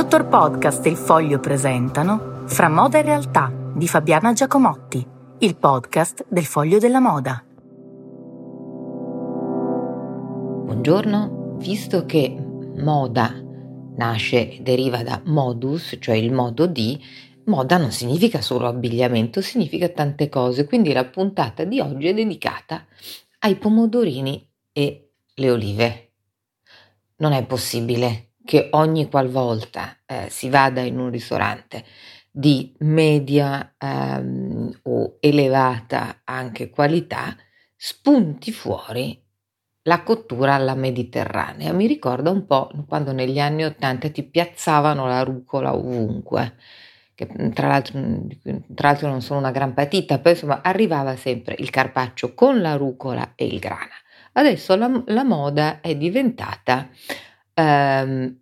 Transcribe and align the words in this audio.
Dottor 0.00 0.28
Podcast 0.28 0.86
e 0.86 0.88
il 0.88 0.96
Foglio 0.96 1.40
presentano 1.40 2.44
Fra 2.46 2.70
moda 2.70 2.96
e 2.96 3.02
realtà 3.02 3.52
di 3.74 3.86
Fabiana 3.86 4.32
Giacomotti, 4.32 5.06
il 5.40 5.56
podcast 5.56 6.24
del 6.26 6.46
Foglio 6.46 6.78
della 6.78 7.00
Moda. 7.00 7.44
Buongiorno, 10.64 11.56
visto 11.58 12.06
che 12.06 12.34
moda 12.78 13.44
nasce 13.96 14.52
e 14.52 14.62
deriva 14.62 15.02
da 15.02 15.20
modus, 15.26 15.98
cioè 16.00 16.14
il 16.14 16.32
modo 16.32 16.64
di, 16.64 16.98
moda 17.44 17.76
non 17.76 17.92
significa 17.92 18.40
solo 18.40 18.68
abbigliamento, 18.68 19.42
significa 19.42 19.90
tante 19.90 20.30
cose, 20.30 20.64
quindi 20.64 20.94
la 20.94 21.04
puntata 21.04 21.64
di 21.64 21.78
oggi 21.78 22.08
è 22.08 22.14
dedicata 22.14 22.86
ai 23.40 23.56
pomodorini 23.56 24.48
e 24.72 25.10
le 25.34 25.50
olive. 25.50 26.12
Non 27.16 27.32
è 27.32 27.44
possibile 27.44 28.29
che 28.44 28.68
ogni 28.72 29.08
qualvolta 29.08 29.96
eh, 30.06 30.26
si 30.30 30.48
vada 30.48 30.80
in 30.80 30.98
un 30.98 31.10
ristorante 31.10 31.84
di 32.30 32.74
media 32.78 33.74
ehm, 33.76 34.80
o 34.84 35.16
elevata 35.20 36.20
anche 36.24 36.70
qualità, 36.70 37.36
spunti 37.76 38.52
fuori 38.52 39.20
la 39.82 40.02
cottura 40.02 40.54
alla 40.54 40.74
mediterranea. 40.74 41.72
Mi 41.72 41.86
ricorda 41.86 42.30
un 42.30 42.46
po' 42.46 42.70
quando 42.86 43.12
negli 43.12 43.38
anni 43.40 43.64
Ottanta 43.64 44.10
ti 44.10 44.22
piazzavano 44.22 45.06
la 45.06 45.22
rucola 45.22 45.74
ovunque, 45.74 46.56
che 47.14 47.26
tra 47.52 47.68
l'altro, 47.68 48.00
tra 48.74 48.88
l'altro 48.88 49.08
non 49.08 49.22
sono 49.22 49.40
una 49.40 49.50
gran 49.50 49.74
patita, 49.74 50.18
poi 50.18 50.32
insomma 50.32 50.60
arrivava 50.62 51.16
sempre 51.16 51.56
il 51.58 51.70
carpaccio 51.70 52.34
con 52.34 52.60
la 52.60 52.76
rucola 52.76 53.32
e 53.34 53.46
il 53.46 53.58
grana. 53.58 53.94
Adesso 54.32 54.76
la, 54.76 55.02
la 55.06 55.24
moda 55.24 55.80
è 55.80 55.96
diventata 55.96 56.88
ehm, 57.60 58.40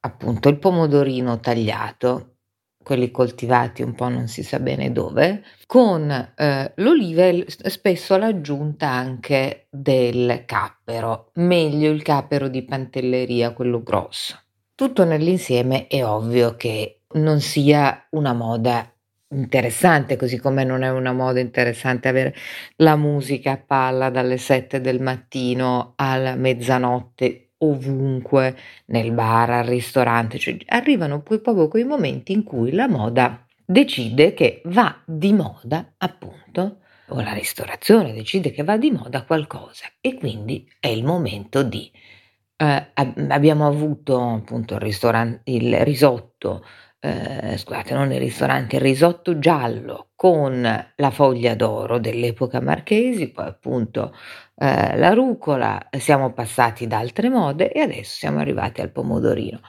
appunto 0.00 0.48
il 0.48 0.58
pomodorino 0.58 1.40
tagliato, 1.40 2.34
quelli 2.82 3.10
coltivati 3.10 3.82
un 3.82 3.94
po' 3.94 4.08
non 4.08 4.28
si 4.28 4.42
sa 4.42 4.58
bene 4.58 4.92
dove, 4.92 5.42
con 5.66 6.10
eh, 6.10 6.72
l'olive 6.76 7.44
spesso 7.48 8.16
l'aggiunta 8.16 8.88
anche 8.88 9.66
del 9.70 10.44
cappero, 10.46 11.30
meglio 11.34 11.90
il 11.90 12.02
cappero 12.02 12.48
di 12.48 12.64
pantelleria, 12.64 13.52
quello 13.52 13.82
grosso. 13.82 14.40
Tutto 14.74 15.04
nell'insieme 15.04 15.86
è 15.86 16.04
ovvio 16.04 16.56
che 16.56 17.00
non 17.14 17.40
sia 17.40 18.06
una 18.10 18.32
moda 18.32 18.90
interessante, 19.30 20.16
così 20.16 20.38
come 20.38 20.64
non 20.64 20.82
è 20.82 20.90
una 20.90 21.12
moda 21.12 21.40
interessante 21.40 22.08
avere 22.08 22.34
la 22.76 22.96
musica 22.96 23.52
a 23.52 23.58
palla 23.58 24.08
dalle 24.08 24.38
7 24.38 24.80
del 24.80 25.02
mattino 25.02 25.92
alla 25.96 26.36
mezzanotte 26.36 27.47
ovunque, 27.58 28.56
nel 28.86 29.12
bar, 29.12 29.50
al 29.50 29.64
ristorante, 29.64 30.38
cioè 30.38 30.56
arrivano 30.66 31.22
poi 31.22 31.40
proprio 31.40 31.68
quei 31.68 31.84
momenti 31.84 32.32
in 32.32 32.42
cui 32.44 32.72
la 32.72 32.88
moda 32.88 33.44
decide 33.64 34.34
che 34.34 34.62
va 34.66 35.02
di 35.04 35.32
moda, 35.32 35.94
appunto, 35.98 36.80
o 37.08 37.20
la 37.20 37.32
ristorazione 37.32 38.12
decide 38.12 38.50
che 38.50 38.64
va 38.64 38.76
di 38.76 38.90
moda 38.90 39.24
qualcosa. 39.24 39.86
E 40.00 40.14
quindi 40.14 40.70
è 40.78 40.88
il 40.88 41.04
momento 41.04 41.62
di... 41.62 41.90
Eh, 42.60 42.90
abbiamo 43.28 43.66
avuto 43.68 44.20
appunto 44.20 44.76
il, 44.76 45.40
il 45.44 45.76
risotto 45.84 46.64
eh, 47.00 47.56
scusate, 47.56 47.94
non 47.94 48.12
il 48.12 48.18
ristorante, 48.18 48.76
il 48.76 48.82
risotto 48.82 49.38
giallo 49.38 50.10
con 50.14 50.62
la 50.96 51.10
foglia 51.10 51.54
d'oro 51.54 51.98
dell'epoca 51.98 52.60
marchesi, 52.60 53.30
poi 53.30 53.46
appunto 53.46 54.14
eh, 54.56 54.96
la 54.96 55.12
rucola, 55.14 55.88
siamo 55.98 56.32
passati 56.32 56.86
da 56.86 56.98
altre 56.98 57.28
mode 57.28 57.72
e 57.72 57.80
adesso 57.80 58.16
siamo 58.16 58.40
arrivati 58.40 58.80
al 58.80 58.90
pomodorino. 58.90 59.60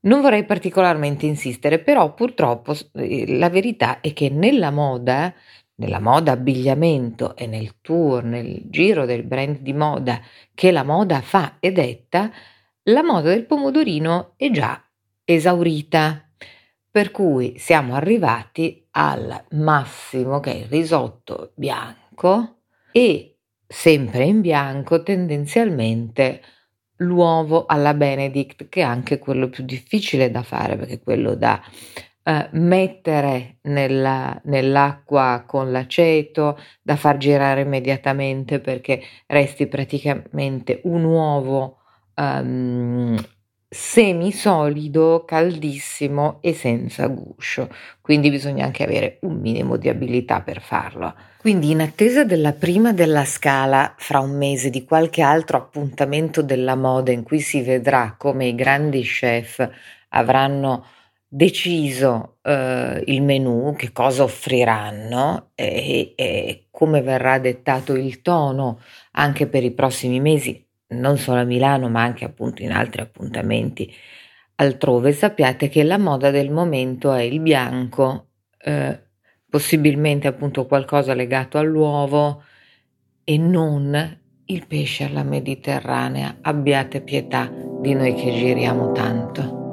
Non 0.00 0.20
vorrei 0.20 0.44
particolarmente 0.44 1.26
insistere, 1.26 1.80
però 1.80 2.14
purtroppo 2.14 2.74
eh, 2.94 3.36
la 3.36 3.50
verità 3.50 4.00
è 4.00 4.12
che 4.12 4.28
nella 4.30 4.70
moda, 4.70 5.34
nella 5.76 5.98
moda 6.00 6.32
abbigliamento 6.32 7.34
e 7.36 7.46
nel 7.46 7.80
tour, 7.80 8.22
nel 8.22 8.62
giro 8.66 9.04
del 9.04 9.24
brand 9.24 9.58
di 9.58 9.72
moda 9.72 10.20
che 10.54 10.70
la 10.70 10.84
moda 10.84 11.20
fa 11.20 11.56
e 11.58 11.72
detta, 11.72 12.30
la 12.84 13.02
moda 13.02 13.30
del 13.30 13.46
pomodorino 13.46 14.34
è 14.36 14.50
già 14.50 14.80
esaurita 15.24 16.25
per 16.96 17.10
cui 17.10 17.58
siamo 17.58 17.94
arrivati 17.94 18.86
al 18.92 19.44
massimo 19.50 20.40
che 20.40 20.52
è 20.52 20.54
il 20.54 20.64
risotto 20.64 21.52
bianco 21.54 22.60
e 22.90 23.36
sempre 23.66 24.24
in 24.24 24.40
bianco 24.40 25.02
tendenzialmente 25.02 26.40
l'uovo 27.00 27.66
alla 27.66 27.92
Benedict 27.92 28.70
che 28.70 28.80
è 28.80 28.84
anche 28.84 29.18
quello 29.18 29.50
più 29.50 29.62
difficile 29.66 30.30
da 30.30 30.42
fare 30.42 30.78
perché 30.78 31.02
quello 31.02 31.34
da 31.34 31.60
eh, 32.22 32.48
mettere 32.52 33.58
nella, 33.64 34.40
nell'acqua 34.44 35.44
con 35.46 35.70
l'aceto, 35.70 36.58
da 36.80 36.96
far 36.96 37.18
girare 37.18 37.60
immediatamente 37.60 38.58
perché 38.58 39.02
resti 39.26 39.66
praticamente 39.66 40.80
un 40.84 41.04
uovo 41.04 41.80
um, 42.14 43.22
semisolido, 43.68 45.24
caldissimo 45.26 46.38
e 46.40 46.54
senza 46.54 47.08
guscio, 47.08 47.68
quindi 48.00 48.30
bisogna 48.30 48.64
anche 48.64 48.84
avere 48.84 49.18
un 49.22 49.40
minimo 49.40 49.76
di 49.76 49.88
abilità 49.88 50.40
per 50.40 50.60
farlo. 50.60 51.14
Quindi 51.38 51.70
in 51.70 51.80
attesa 51.80 52.24
della 52.24 52.52
prima 52.52 52.92
della 52.92 53.24
scala 53.24 53.94
fra 53.98 54.20
un 54.20 54.36
mese 54.36 54.70
di 54.70 54.84
qualche 54.84 55.22
altro 55.22 55.58
appuntamento 55.58 56.42
della 56.42 56.76
moda 56.76 57.10
in 57.12 57.22
cui 57.22 57.40
si 57.40 57.62
vedrà 57.62 58.14
come 58.16 58.46
i 58.46 58.54
grandi 58.54 59.02
chef 59.02 59.68
avranno 60.10 60.86
deciso 61.28 62.38
eh, 62.42 63.02
il 63.06 63.22
menù, 63.22 63.74
che 63.76 63.92
cosa 63.92 64.22
offriranno 64.22 65.50
e, 65.54 66.14
e 66.16 66.66
come 66.70 67.02
verrà 67.02 67.38
dettato 67.38 67.94
il 67.94 68.22
tono 68.22 68.80
anche 69.12 69.46
per 69.46 69.64
i 69.64 69.72
prossimi 69.72 70.20
mesi 70.20 70.65
non 70.88 71.18
solo 71.18 71.40
a 71.40 71.44
Milano 71.44 71.88
ma 71.88 72.02
anche 72.02 72.24
appunto 72.24 72.62
in 72.62 72.72
altri 72.72 73.00
appuntamenti 73.02 73.92
altrove, 74.56 75.12
sappiate 75.12 75.68
che 75.68 75.82
la 75.82 75.98
moda 75.98 76.30
del 76.30 76.50
momento 76.50 77.12
è 77.12 77.22
il 77.22 77.40
bianco, 77.40 78.28
eh, 78.58 79.00
possibilmente 79.48 80.26
appunto 80.26 80.66
qualcosa 80.66 81.14
legato 81.14 81.58
all'uovo 81.58 82.42
e 83.24 83.38
non 83.38 84.18
il 84.46 84.66
pesce 84.66 85.04
alla 85.04 85.24
mediterranea. 85.24 86.38
Abbiate 86.40 87.00
pietà 87.00 87.50
di 87.80 87.94
noi 87.94 88.14
che 88.14 88.32
giriamo 88.32 88.92
tanto. 88.92 89.65